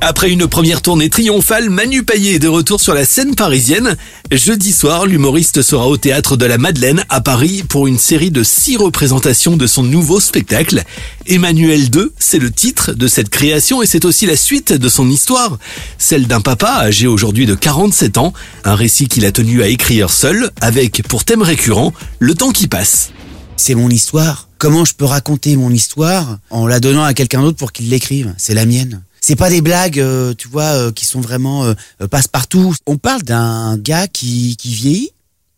[0.00, 3.96] Après une première tournée triomphale, Manu Payet est de retour sur la scène parisienne.
[4.30, 8.44] Jeudi soir, l'humoriste sera au théâtre de la Madeleine à Paris pour une série de
[8.44, 10.84] six représentations de son nouveau spectacle.
[11.26, 15.10] Emmanuel II, c'est le titre de cette création et c'est aussi la suite de son
[15.10, 15.58] histoire.
[15.98, 18.32] Celle d'un papa âgé aujourd'hui de 47 ans,
[18.64, 22.68] un récit qu'il a tenu à écrire seul avec pour thème récurrent le temps qui
[22.68, 23.10] passe.
[23.56, 24.48] C'est mon histoire.
[24.58, 28.32] Comment je peux raconter mon histoire en la donnant à quelqu'un d'autre pour qu'il l'écrive?
[28.38, 29.02] C'est la mienne.
[29.20, 31.74] C'est pas des blagues, euh, tu vois, euh, qui sont vraiment euh,
[32.10, 32.74] passe-partout.
[32.86, 35.10] On parle d'un gars qui, qui vieillit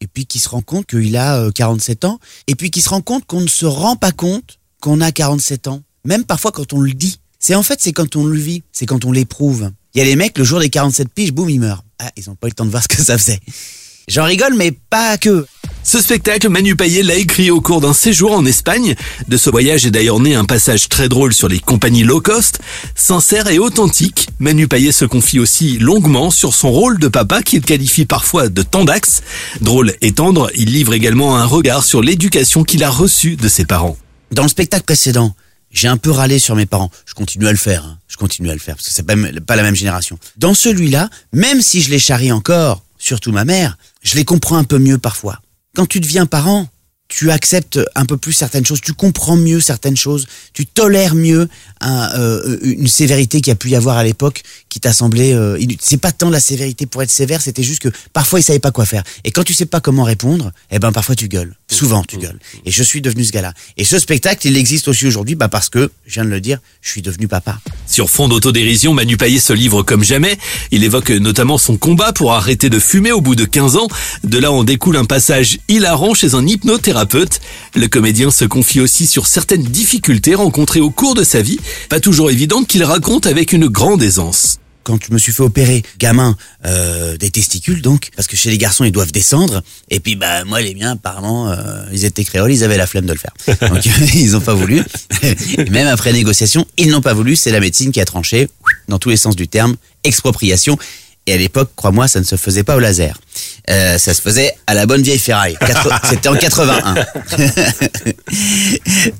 [0.00, 3.00] et puis qui se rend compte qu'il a 47 ans et puis qui se rend
[3.00, 5.82] compte qu'on ne se rend pas compte qu'on a 47 ans.
[6.04, 7.20] Même parfois quand on le dit.
[7.38, 9.70] C'est en fait, c'est quand on le vit, c'est quand on l'éprouve.
[9.94, 11.84] Il y a les mecs, le jour des 47 piges, boum, ils meurent.
[11.98, 13.40] Ah, ils ont pas eu le temps de voir ce que ça faisait.
[14.08, 15.46] J'en rigole, mais pas que.
[15.86, 18.94] Ce spectacle, Manu Payet l'a écrit au cours d'un séjour en Espagne.
[19.28, 22.58] De ce voyage est d'ailleurs né un passage très drôle sur les compagnies low cost.
[22.94, 27.60] Sincère et authentique, Manu Payet se confie aussi longuement sur son rôle de papa qu'il
[27.60, 29.20] qualifie parfois de tendax.
[29.60, 33.66] Drôle et tendre, il livre également un regard sur l'éducation qu'il a reçue de ses
[33.66, 33.98] parents.
[34.32, 35.36] Dans le spectacle précédent,
[35.70, 36.90] j'ai un peu râlé sur mes parents.
[37.04, 37.84] Je continue à le faire.
[37.84, 37.98] Hein.
[38.08, 40.18] Je continue à le faire parce que c'est pas, pas la même génération.
[40.38, 44.64] Dans celui-là, même si je les charrie encore, surtout ma mère, je les comprends un
[44.64, 45.40] peu mieux parfois
[45.74, 46.68] quand tu deviens parent,
[47.08, 51.48] tu acceptes un peu plus certaines choses, tu comprends mieux certaines choses, tu tolères mieux
[51.84, 55.32] euh, une sévérité qui a pu y avoir à l'époque qui t'a semblé.
[55.32, 58.58] Euh, c'est pas tant la sévérité pour être sévère, c'était juste que parfois ils savaient
[58.58, 59.04] pas quoi faire.
[59.24, 61.54] Et quand tu sais pas comment répondre, eh ben parfois tu gueules.
[61.70, 62.38] Souvent tu gueules.
[62.64, 63.52] Et je suis devenu ce gars-là.
[63.76, 66.58] Et ce spectacle, il existe aussi aujourd'hui, bah parce que je viens de le dire,
[66.80, 67.60] je suis devenu papa.
[67.86, 70.38] Sur fond d'autodérision, Manu Payet se livre comme jamais.
[70.70, 73.88] Il évoque notamment son combat pour arrêter de fumer au bout de 15 ans.
[74.24, 77.03] De là en découle un passage hilarant chez un hypnothérapeute.
[77.74, 82.00] Le comédien se confie aussi sur certaines difficultés rencontrées au cours de sa vie, pas
[82.00, 86.36] toujours évidentes qu'il raconte avec une grande aisance quand je me suis fait opérer, gamin,
[86.66, 90.44] euh, des testicules donc, parce que chez les garçons ils doivent descendre, et puis bah
[90.44, 93.32] moi les miens apparemment euh, ils étaient créoles, ils avaient la flemme de le faire,
[93.70, 93.84] donc
[94.14, 94.82] ils ont pas voulu.
[95.70, 98.48] même après négociation, ils n'ont pas voulu, c'est la médecine qui a tranché
[98.88, 100.78] dans tous les sens du terme, expropriation.
[101.26, 103.16] Et à l'époque, crois-moi, ça ne se faisait pas au laser.
[103.70, 105.56] Euh, ça se faisait à la bonne vieille ferraille.
[106.04, 106.94] C'était en 81.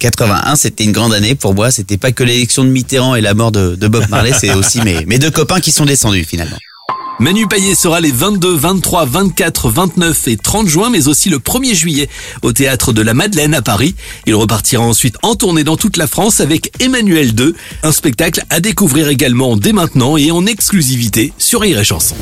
[0.00, 1.70] 81, c'était une grande année pour moi.
[1.70, 5.04] C'était pas que l'élection de Mitterrand et la mort de, Bob Marley, c'est aussi mes,
[5.06, 6.58] mes deux copains qui sont descendus finalement.
[7.22, 11.72] Manu Payet sera les 22, 23, 24, 29 et 30 juin, mais aussi le 1er
[11.72, 12.08] juillet
[12.42, 13.94] au théâtre de la Madeleine à Paris.
[14.26, 18.58] Il repartira ensuite en tournée dans toute la France avec Emmanuel II, un spectacle à
[18.58, 22.16] découvrir également dès maintenant et en exclusivité sur Rire et Chanson.